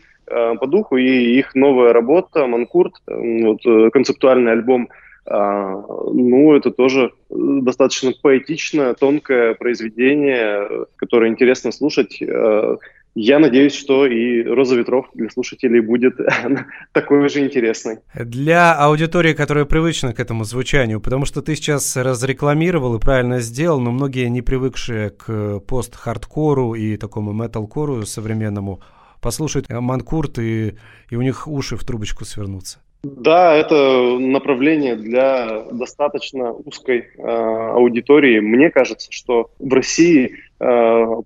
[0.59, 4.89] по духу, и их новая работа, Манкурт, э, вот, э, концептуальный альбом,
[5.25, 12.21] э, ну, это тоже достаточно поэтичное, тонкое произведение, которое интересно слушать.
[12.21, 12.77] Э,
[13.13, 16.15] я надеюсь, что и «Роза ветров» для слушателей будет
[16.93, 17.97] такой же интересной.
[18.15, 23.81] Для аудитории, которая привычна к этому звучанию, потому что ты сейчас разрекламировал и правильно сделал,
[23.81, 28.79] но многие, не привыкшие к пост-хардкору и такому металкору современному,
[29.21, 30.75] послушают Манкурт, и,
[31.09, 32.79] и у них уши в трубочку свернутся.
[33.03, 38.39] Да, это направление для достаточно узкой э, аудитории.
[38.39, 40.50] Мне кажется, что в России э,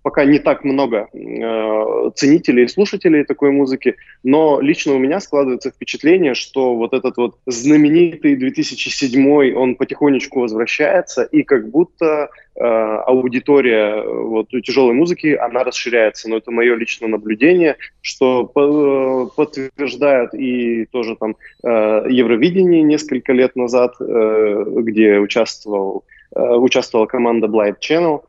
[0.04, 5.72] пока не так много э, ценителей и слушателей такой музыки, но лично у меня складывается
[5.72, 14.04] впечатление, что вот этот вот знаменитый 2007 он потихонечку возвращается, и как будто э, аудитория
[14.04, 16.30] вот, тяжелой музыки, она расширяется.
[16.30, 21.36] Но это мое личное наблюдение, что по, э, подтверждают и тоже там
[21.66, 26.04] Э, Евровидении несколько лет назад, э, где участвовал,
[26.36, 28.22] э, участвовала команда Blind Channel,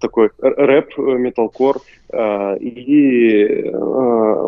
[0.00, 1.78] такой рэп, металкор,
[2.60, 3.70] и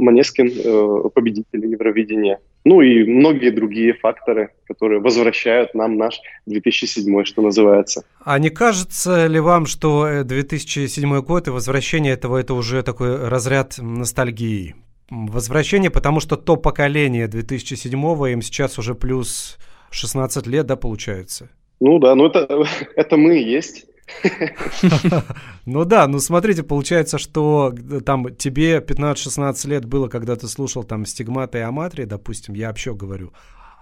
[0.00, 2.40] Манескин победители Евровидения.
[2.64, 8.04] Ну и многие другие факторы, которые возвращают нам наш 2007, что называется.
[8.22, 13.76] А не кажется ли вам, что 2007 год и возвращение этого это уже такой разряд
[13.78, 14.74] ностальгии?
[15.10, 19.58] возвращение, потому что то поколение 2007-го, им сейчас уже плюс
[19.90, 21.50] 16 лет, да, получается?
[21.80, 23.86] Ну да, ну это, это мы и есть.
[25.66, 30.84] Ну да, ну смотрите, получается, что э, там тебе 15-16 лет было, когда ты слушал
[30.84, 33.32] там стигмата и аматрия, допустим, я вообще говорю,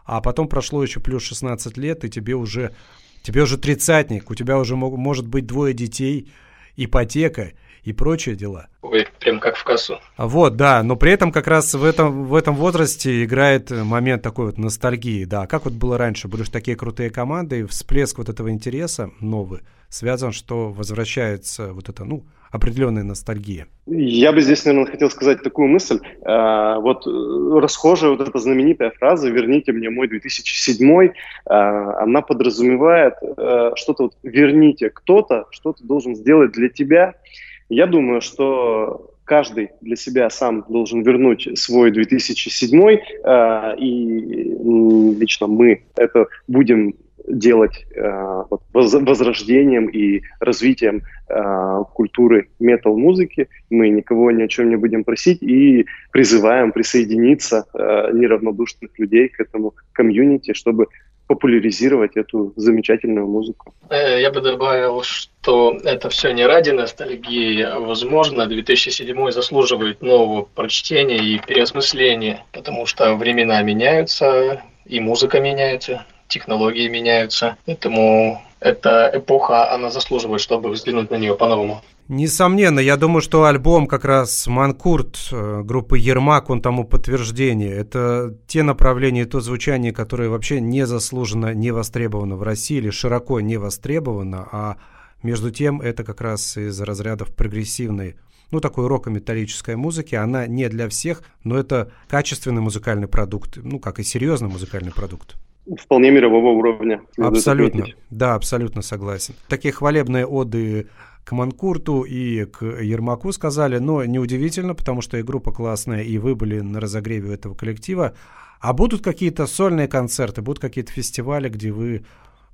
[0.04, 2.74] а потом прошло еще плюс 16 лет, и тебе уже,
[3.22, 6.32] тебе уже тридцатник, у тебя уже может быть двое детей,
[6.76, 7.52] ипотека,
[7.88, 8.68] и прочие дела.
[8.82, 9.98] Ой, прям как в кассу.
[10.18, 14.46] Вот, да, но при этом как раз в этом, в этом возрасте играет момент такой
[14.46, 15.46] вот ностальгии, да.
[15.46, 19.60] Как вот было раньше, были же такие крутые команды, и всплеск вот этого интереса новый
[19.88, 23.66] связан, что возвращается вот это, ну, определенная ностальгия.
[23.86, 26.00] Я бы здесь, наверное, хотел сказать такую мысль.
[26.24, 31.12] А, вот э, расхожая вот эта знаменитая фраза «верните мне мой 2007»,
[31.46, 37.14] а, она подразумевает э, что-то вот «верните кто-то», что-то должен сделать для тебя–
[37.68, 45.84] я думаю, что каждый для себя сам должен вернуть свой 2007, э, и лично мы
[45.96, 46.94] это будем
[47.26, 48.42] делать э,
[48.72, 53.48] возрождением и развитием э, культуры метал-музыки.
[53.68, 59.74] Мы никого ни о чем не будем просить и призываем присоединиться неравнодушных людей к этому
[59.92, 60.86] комьюнити, чтобы
[61.28, 63.74] популяризировать эту замечательную музыку.
[63.90, 67.66] Э, я бы добавил, что это все не ради ностальгии.
[67.78, 76.88] Возможно, 2007 заслуживает нового прочтения и переосмысления, потому что времена меняются, и музыка меняется, технологии
[76.88, 77.56] меняются.
[77.66, 81.82] Поэтому эта эпоха, она заслуживает, чтобы взглянуть на нее по-новому.
[82.08, 87.70] Несомненно, я думаю, что альбом как раз «Манкурт» э, группы «Ермак», он тому подтверждение.
[87.70, 93.58] Это те направления, то звучание, которое вообще незаслуженно не востребовано в России или широко не
[93.58, 94.76] востребовано, а
[95.22, 98.16] между тем это как раз из разрядов прогрессивной
[98.50, 100.14] ну, такой роко-металлической музыки.
[100.14, 105.36] Она не для всех, но это качественный музыкальный продукт, ну, как и серьезный музыкальный продукт
[105.76, 107.02] вполне мирового уровня.
[107.18, 109.34] Абсолютно, да, абсолютно согласен.
[109.48, 110.88] Такие хвалебные оды
[111.28, 116.34] к Манкурту и к Ермаку сказали, но неудивительно, потому что и группа классная, и вы
[116.34, 118.14] были на разогреве этого коллектива.
[118.62, 122.06] А будут какие-то сольные концерты, будут какие-то фестивали, где вы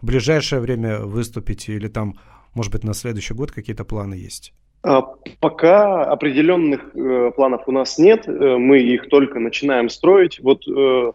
[0.03, 2.14] в ближайшее время выступите, или там,
[2.53, 4.53] может быть, на следующий год какие-то планы есть?
[4.83, 5.03] А,
[5.39, 10.41] пока определенных э, планов у нас нет, э, мы их только начинаем строить.
[10.41, 11.12] Вот э,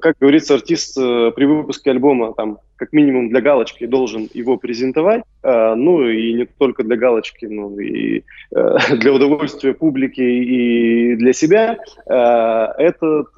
[0.00, 5.22] как говорится, артист э, при выпуске альбома там как минимум для галочки должен его презентовать,
[5.42, 11.78] э, ну и не только для галочки, но и для удовольствия публики и для себя.
[12.06, 13.28] Этот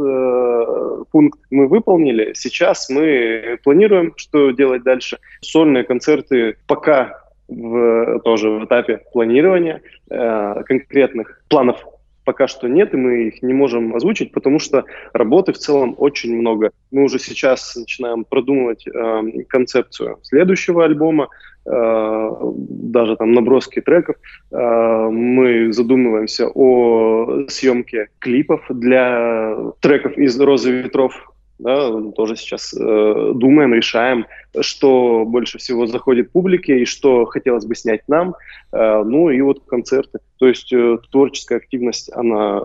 [1.11, 2.33] пункт мы выполнили.
[2.35, 5.19] Сейчас мы планируем, что делать дальше.
[5.41, 11.85] Сольные концерты пока в, тоже в этапе планирования конкретных планов
[12.27, 16.37] пока что нет, и мы их не можем озвучить, потому что работы в целом очень
[16.37, 16.73] много.
[16.91, 21.29] Мы уже сейчас начинаем продумывать э, концепцию следующего альбома,
[21.65, 22.31] э,
[22.69, 24.17] даже там наброски треков.
[24.51, 33.33] Э, мы задумываемся о съемке клипов для треков из «Розы ветров», да, тоже сейчас э,
[33.35, 34.27] думаем, решаем,
[34.61, 38.35] что больше всего заходит публике и что хотелось бы снять нам,
[38.73, 40.19] э, ну и вот концерты.
[40.39, 42.61] То есть э, творческая активность, она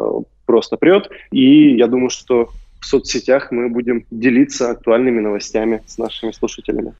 [0.45, 2.49] просто прет, и я думаю, что
[2.81, 6.93] в соцсетях мы будем делиться актуальными новостями с нашими слушателями.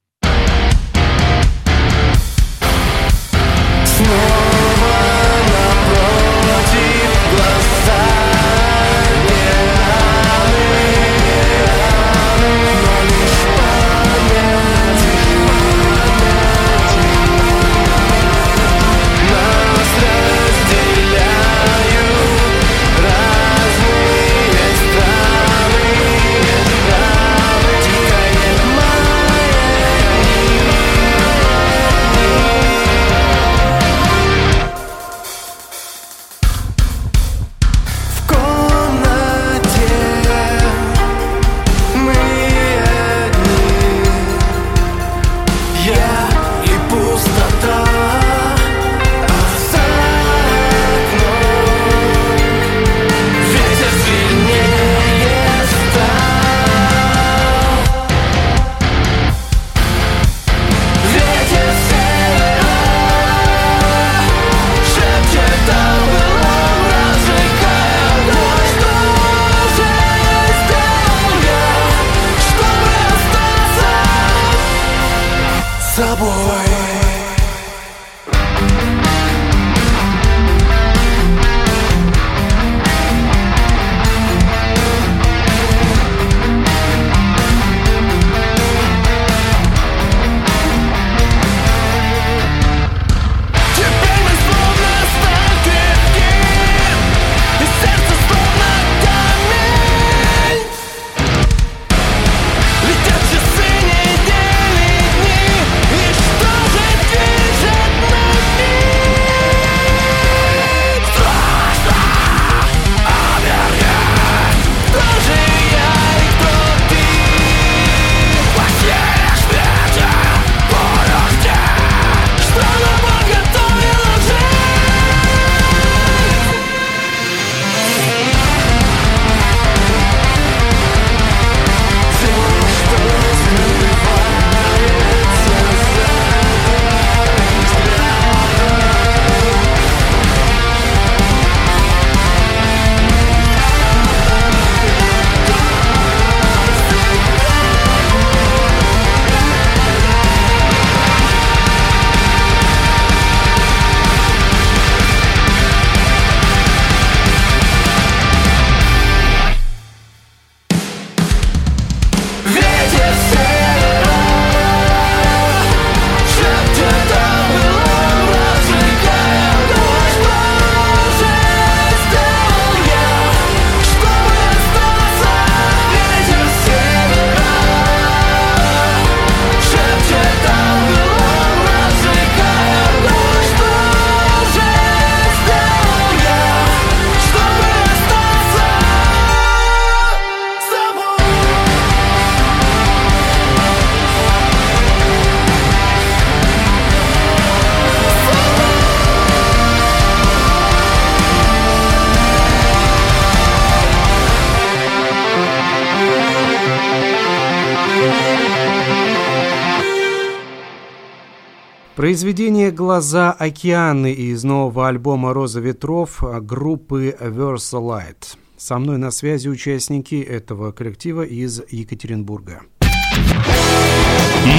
[212.12, 218.36] Произведение «Глаза океаны» из нового альбома «Роза ветров» группы Versalite.
[218.58, 222.64] Со мной на связи участники этого коллектива из Екатеринбурга.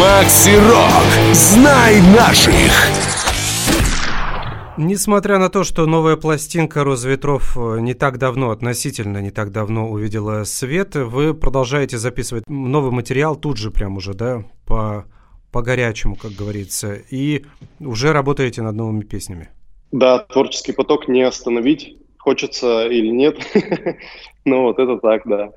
[0.01, 1.35] Макси Рок.
[1.35, 2.73] Знай наших.
[4.79, 9.91] Несмотря на то, что новая пластинка «Роза ветров» не так давно, относительно не так давно
[9.91, 15.05] увидела свет, вы продолжаете записывать новый материал тут же прям уже, да, по
[15.53, 17.45] по-горячему, как говорится, и
[17.79, 19.51] уже работаете над новыми песнями.
[19.93, 23.39] Да, творческий поток не остановить, хочется или нет.
[24.45, 25.53] Ну вот это так, да.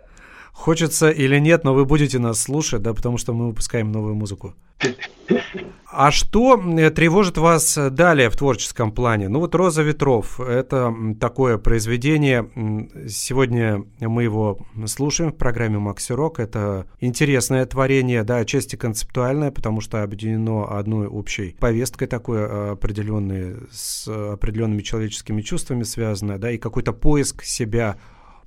[0.55, 4.55] Хочется или нет, но вы будете нас слушать, да, потому что мы выпускаем новую музыку.
[5.91, 9.29] А что э, тревожит вас далее в творческом плане?
[9.29, 12.49] Ну вот «Роза ветров»— это такое произведение.
[13.07, 16.39] Сегодня мы его слушаем в программе «Макси Рок».
[16.39, 23.55] Это интересное творение, да, отчасти концептуальное, потому что объединено одной общей повесткой такой э, определенной,
[23.71, 27.97] с определенными человеческими чувствами связанной, да, и какой-то поиск себя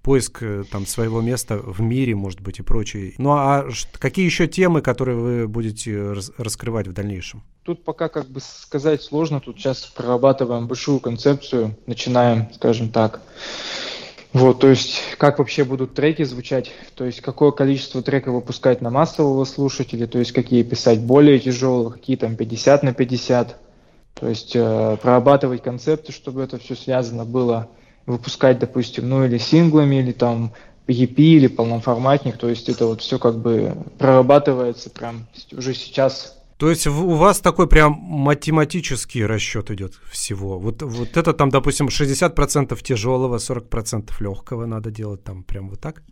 [0.03, 3.15] поиск э, там своего места в мире, может быть, и прочее.
[3.19, 3.69] Ну а
[3.99, 7.43] какие еще темы, которые вы будете раскрывать в дальнейшем?
[7.63, 13.21] Тут пока как бы сказать сложно, тут сейчас прорабатываем большую концепцию, начинаем, скажем так,
[14.35, 18.91] вот, то есть, как вообще будут треки звучать, то есть, какое количество треков выпускать на
[18.91, 23.57] массового слушателя, то есть, какие писать более тяжелые, какие там 50 на 50,
[24.15, 27.69] то есть, э, прорабатывать концепты, чтобы это все связано было,
[28.09, 30.53] выпускать, допустим, ну, или синглами, или там
[30.87, 36.69] EP, или полноформатник, то есть, это вот все как бы прорабатывается прям уже сейчас то
[36.71, 40.59] есть у вас такой прям математический расчет идет всего.
[40.59, 46.03] Вот, вот это там, допустим, 60% тяжелого, 40% легкого надо делать там прям вот так?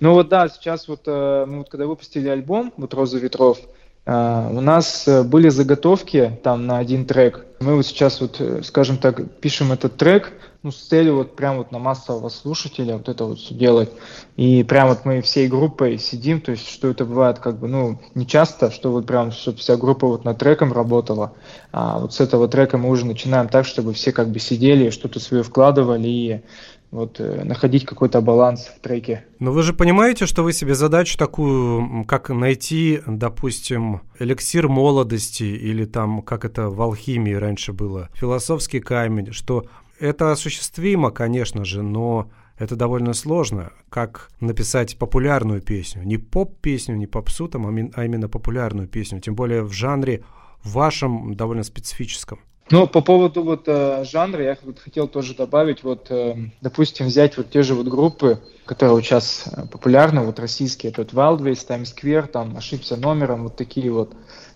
[0.00, 3.58] Ну вот да, сейчас вот э, мы вот когда выпустили альбом, вот «Роза ветров»,
[4.06, 7.46] э, у нас э, были заготовки там на один трек.
[7.60, 10.32] Мы вот сейчас вот, скажем так, пишем этот трек,
[10.62, 13.90] ну, с целью вот прям вот на массового слушателя вот это вот все делать.
[14.36, 17.98] И прям вот мы всей группой сидим, то есть что это бывает как бы, ну,
[18.14, 21.32] не часто, что вот прям, чтобы вся группа вот над треком работала,
[21.72, 25.18] а вот с этого трека мы уже начинаем так, чтобы все как бы сидели, что-то
[25.18, 26.42] свое вкладывали и
[26.90, 29.24] вот э, находить какой-то баланс в треке.
[29.38, 35.84] Но вы же понимаете, что вы себе задачу такую, как найти, допустим, эликсир молодости или
[35.84, 39.66] там, как это в алхимии раньше было, философский камень, что
[39.98, 46.02] это осуществимо, конечно же, но это довольно сложно, как написать популярную песню.
[46.02, 49.20] Не поп-песню, не попсу, там, а, а именно популярную песню.
[49.20, 50.24] Тем более в жанре
[50.62, 52.40] вашем довольно специфическом.
[52.70, 57.36] Ну, по поводу вот э, жанра, я вот хотел тоже добавить, вот, э, допустим, взять
[57.36, 61.92] вот те же вот группы, которые вот сейчас э, популярны, вот российские, тут Wildways, Times
[61.92, 64.12] Square, там, ошибся номером, вот такие вот.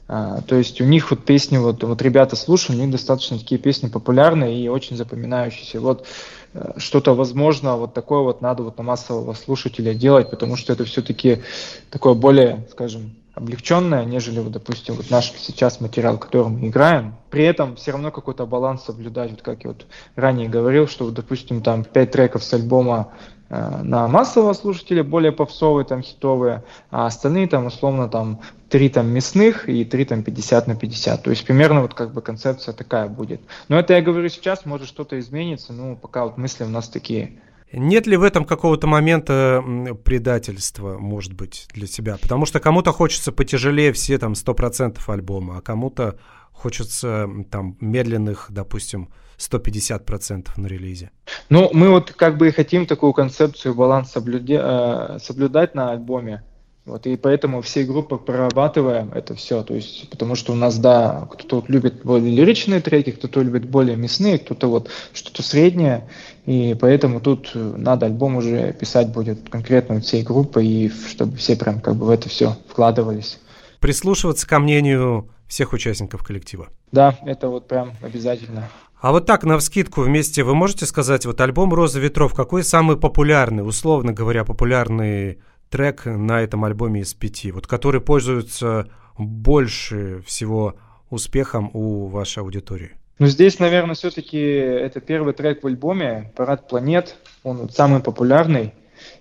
[0.06, 3.58] А, то есть у них вот песни, вот, вот ребята слушают, у них достаточно такие
[3.58, 5.80] песни популярные и очень запоминающиеся.
[5.80, 6.06] Вот
[6.52, 10.84] э, что-то возможно вот такое вот надо вот на массового слушателя делать, потому что это
[10.84, 11.42] все-таки
[11.90, 17.14] такое более, скажем, облегченное, нежели, вот, допустим, вот наш сейчас материал, который мы играем.
[17.30, 21.14] При этом все равно какой-то баланс соблюдать, вот как я вот ранее говорил, что, вот,
[21.14, 23.12] допустим, там пять треков с альбома
[23.50, 29.08] Э, на массового слушателя, более попсовые, там, хитовые, а остальные, там, условно, там, три там
[29.08, 31.22] мясных и три там 50 на 50.
[31.22, 33.40] То есть примерно вот как бы концепция такая будет.
[33.68, 37.38] Но это я говорю сейчас, может что-то изменится, ну, пока вот мысли у нас такие.
[37.76, 39.62] Нет ли в этом какого-то момента
[40.04, 42.16] предательства, может быть, для себя?
[42.20, 46.18] Потому что кому-то хочется потяжелее все там 100% альбома, а кому-то
[46.52, 51.10] хочется там медленных, допустим, 150% на релизе.
[51.50, 56.42] Ну, мы вот как бы и хотим такую концепцию баланс соблюде, э, соблюдать на альбоме.
[56.84, 59.62] Вот, и поэтому всей группы прорабатываем это все.
[59.62, 63.96] То есть, потому что у нас, да, кто-то любит более лиричные треки, кто-то любит более
[63.96, 66.10] мясные, кто-то вот что-то среднее.
[66.46, 71.80] И поэтому тут надо альбом уже писать будет конкретно всей группы, и чтобы все прям
[71.80, 73.40] как бы в это все вкладывались.
[73.80, 76.68] Прислушиваться ко мнению всех участников коллектива.
[76.92, 78.68] Да, это вот прям обязательно.
[79.00, 82.96] А вот так, на вскидку вместе, вы можете сказать, вот альбом «Роза ветров», какой самый
[82.96, 85.38] популярный, условно говоря, популярный
[85.68, 88.88] трек на этом альбоме из пяти, вот который пользуется
[89.18, 90.76] больше всего
[91.10, 92.92] успехом у вашей аудитории?
[93.18, 97.16] Ну, здесь, наверное, все-таки это первый трек в альбоме «Парад планет».
[97.44, 98.74] Он самый популярный.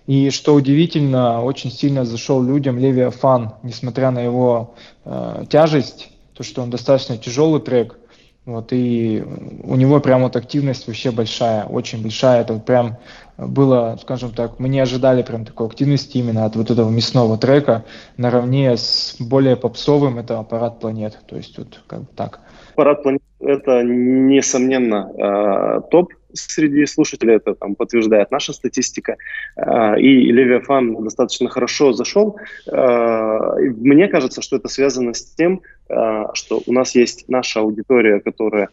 [0.06, 4.74] И что удивительно, очень сильно зашел людям Левиафан, несмотря на его
[5.04, 7.98] э, тяжесть, то, что он достаточно тяжелый трек–
[8.46, 9.24] вот, и
[9.62, 12.42] у него прям вот активность вообще большая, очень большая.
[12.42, 12.98] Это прям
[13.38, 17.86] было, скажем так, мы не ожидали прям такой активности именно от вот этого мясного трека
[18.18, 21.18] наравне с более попсовым, это аппарат планет.
[21.26, 22.40] То есть вот как бы так.
[22.74, 29.16] Аппарат планет это несомненно э, топ среди слушателей, это там подтверждает наша статистика.
[29.56, 32.36] Э, и Левиафан достаточно хорошо зашел.
[32.66, 38.70] Э, мне кажется, что это связано с тем, что у нас есть наша аудитория, которая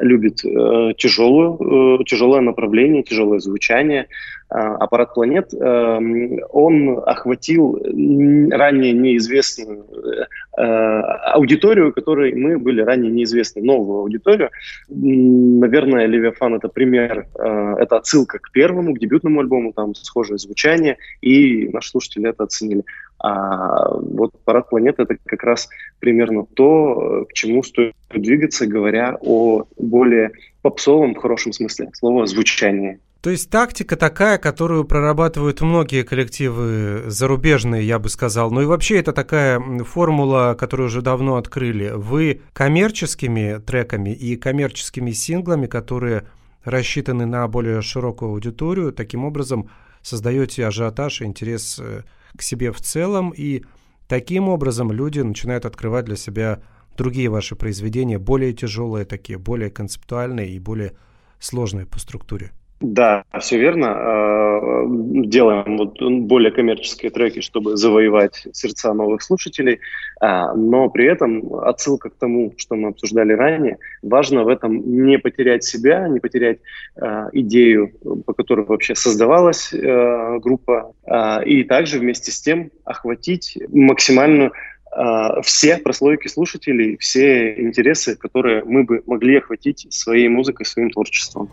[0.00, 0.36] любит
[0.96, 4.06] тяжелую, тяжелое направление, тяжелое звучание.
[4.48, 7.78] Аппарат планет, он охватил
[8.50, 9.84] ранее неизвестную
[10.56, 14.50] аудиторию, которой мы были ранее неизвестны, новую аудиторию.
[14.88, 20.96] Наверное, Левиафан это пример, э, это отсылка к первому, к дебютному альбому, там схожее звучание,
[21.20, 22.84] и наши слушатели это оценили.
[23.20, 25.68] А вот «Парад планет»— это как раз
[25.98, 30.32] примерно то, к чему стоит двигаться, говоря о более
[30.62, 33.00] попсовом, в хорошем смысле слова, звучании.
[33.20, 38.52] То есть тактика такая, которую прорабатывают многие коллективы зарубежные, я бы сказал.
[38.52, 41.90] Ну и вообще это такая формула, которую уже давно открыли.
[41.94, 46.28] Вы коммерческими треками и коммерческими синглами, которые
[46.62, 49.68] рассчитаны на более широкую аудиторию, таким образом
[50.02, 52.04] создаете ажиотаж и интерес э,
[52.36, 53.64] к себе в целом, и
[54.06, 56.62] таким образом люди начинают открывать для себя
[56.96, 60.94] другие ваши произведения, более тяжелые такие, более концептуальные и более
[61.40, 62.52] сложные по структуре.
[62.80, 63.86] Да, все верно.
[63.86, 64.84] Э,
[65.26, 69.80] делаем вот более коммерческие треки, чтобы завоевать сердца новых слушателей,
[70.20, 75.18] а, но при этом отсылка к тому, что мы обсуждали ранее, важно в этом не
[75.18, 76.58] потерять себя, не потерять
[76.96, 77.92] э, идею,
[78.24, 84.52] по которой вообще создавалась группа, а, и также вместе с тем охватить максимальную
[85.42, 91.50] все прослойки слушателей, все интересы, которые мы бы могли охватить своей музыкой, своим творчеством.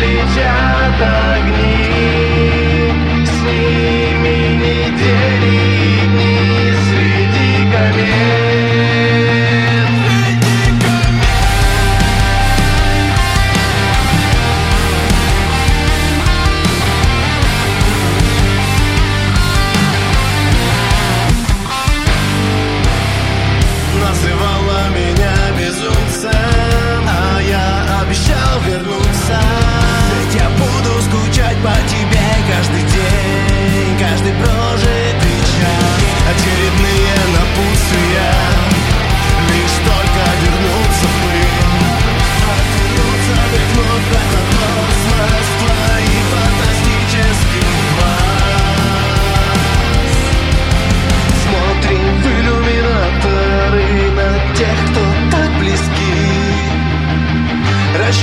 [0.00, 1.69] Летят огни,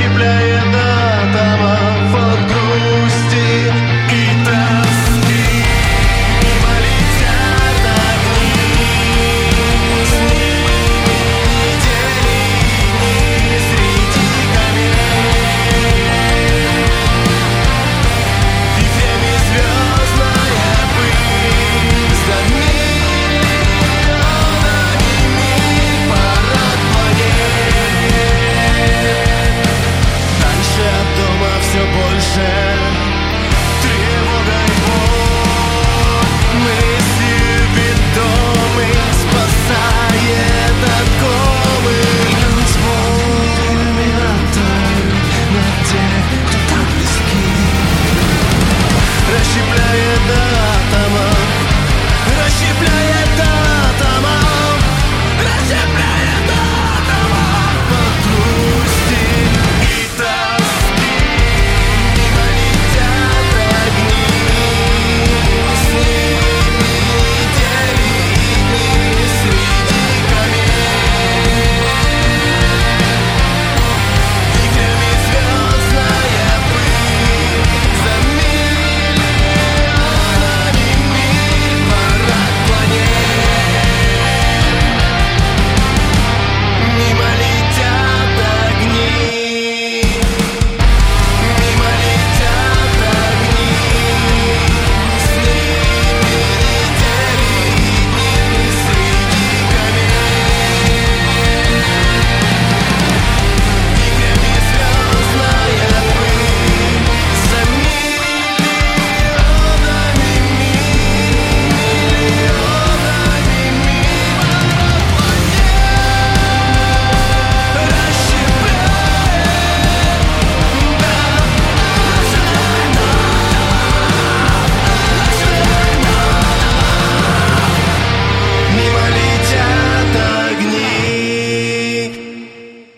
[0.07, 2.56] скрепляет атомов от.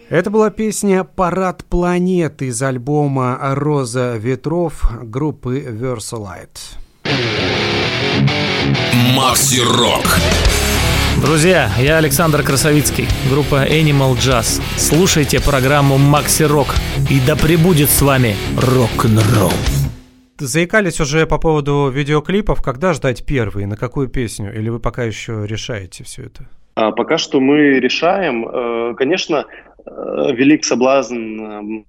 [0.10, 6.80] Это была песня «Парад планет» из альбома «Роза ветров» группы Versalite.
[9.16, 10.18] Макси Рок.
[11.22, 14.60] Друзья, я Александр Красовицкий, группа Animal Jazz.
[14.78, 16.70] Слушайте программу Макси Рок,
[17.08, 19.54] и да пребудет с вами рок-н-ролл.
[20.40, 22.64] Заикались уже по поводу видеоклипов.
[22.64, 23.68] Когда ждать первый?
[23.68, 24.58] На какую песню?
[24.58, 26.48] Или вы пока еще решаете все это?
[26.74, 28.48] А пока что мы решаем.
[28.48, 29.46] Э, конечно,
[29.86, 31.84] велик соблазн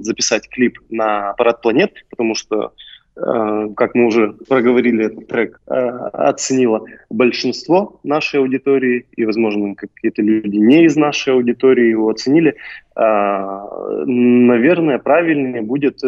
[0.00, 2.72] записать клип на «Парад планет», потому что
[3.16, 10.22] э, как мы уже проговорили этот трек, э, оценило большинство нашей аудитории, и, возможно, какие-то
[10.22, 12.56] люди не из нашей аудитории его оценили,
[12.96, 16.00] э, наверное, правильнее будет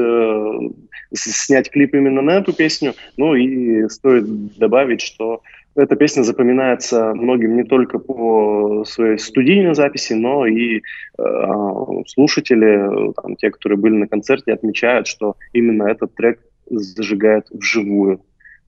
[1.14, 2.94] снять клип именно на эту песню.
[3.16, 5.42] Ну и стоит добавить, что
[5.76, 10.82] эта песня запоминается многим не только по своей студийной записи, но и э,
[12.06, 18.20] слушатели, там, те, которые были на концерте, отмечают, что именно этот трек зажигает вживую.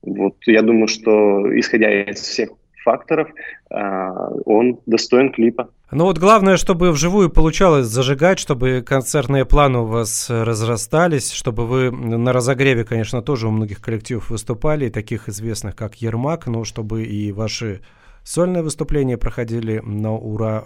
[0.02, 2.50] Вот я думаю, что исходя из всех
[2.88, 3.28] факторов,
[3.70, 5.68] а, он достоин клипа.
[5.90, 11.90] Ну вот главное, чтобы вживую получалось зажигать, чтобы концертные планы у вас разрастались, чтобы вы
[11.90, 17.32] на разогреве, конечно, тоже у многих коллективов выступали, таких известных, как Ермак, но чтобы и
[17.32, 17.80] ваши
[18.22, 20.64] сольные выступления проходили на ура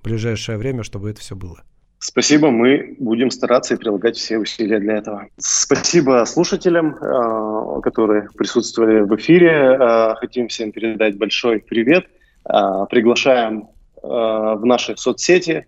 [0.00, 1.62] в ближайшее время, чтобы это все было.
[1.98, 5.26] Спасибо, мы будем стараться и прилагать все усилия для этого.
[5.38, 9.76] Спасибо слушателям, а, которые присутствовали в эфире.
[9.80, 12.06] А, хотим всем передать большой привет.
[12.44, 13.68] А, приглашаем
[14.02, 15.66] в наши соцсети.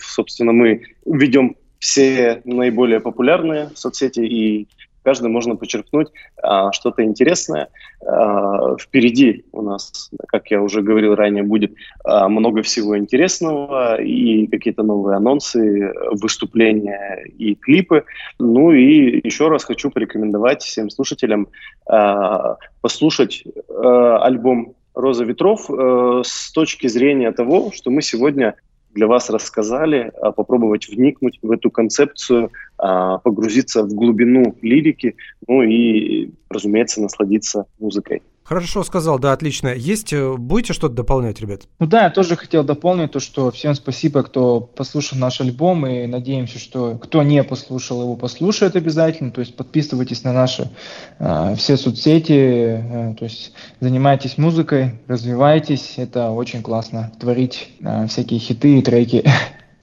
[0.00, 4.68] Собственно, мы ведем все наиболее популярные соцсети и
[5.06, 6.08] каждый можно почерпнуть
[6.42, 7.68] а, что-то интересное.
[8.04, 14.48] А, впереди у нас, как я уже говорил ранее, будет а, много всего интересного и
[14.48, 18.02] какие-то новые анонсы, выступления и клипы.
[18.40, 21.46] Ну и еще раз хочу порекомендовать всем слушателям
[21.88, 28.54] а, послушать а, альбом «Роза ветров» э, с точки зрения того, что мы сегодня
[28.96, 35.16] для вас рассказали, а, попробовать вникнуть в эту концепцию, а, погрузиться в глубину лирики,
[35.46, 38.22] ну и, разумеется, насладиться музыкой.
[38.46, 39.74] Хорошо сказал, да, отлично.
[39.74, 41.62] Есть, э, будете что-то дополнять, ребят?
[41.80, 46.06] Ну да, я тоже хотел дополнить то, что всем спасибо, кто послушал наш альбом, и
[46.06, 49.32] надеемся, что кто не послушал его, послушает обязательно.
[49.32, 50.70] То есть подписывайтесь на наши
[51.18, 55.94] э, все соцсети, э, то есть занимайтесь музыкой, развивайтесь.
[55.96, 59.24] Это очень классно творить э, всякие хиты и треки.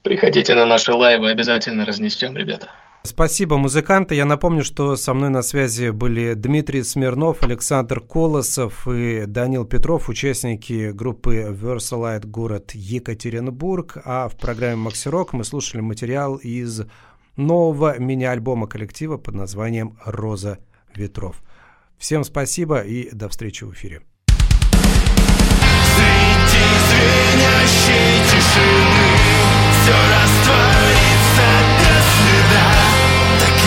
[0.02, 2.68] Приходите на наши лайвы, обязательно разнесем, ребята.
[3.06, 4.14] Спасибо, музыканты.
[4.14, 10.08] Я напомню, что со мной на связи были Дмитрий Смирнов, Александр Колосов и Данил Петров,
[10.08, 13.98] участники группы Versalite город Екатеринбург.
[14.06, 16.80] А в программе Макси Рок мы слушали материал из
[17.36, 20.58] нового мини-альбома коллектива под названием «Роза
[20.94, 21.42] ветров».
[21.98, 24.00] Всем спасибо и до встречи в эфире.
[25.94, 29.44] Среди звенящей тишины
[29.82, 30.73] все раз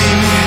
[0.07, 0.46] you